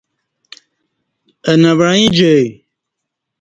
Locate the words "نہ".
1.61-1.71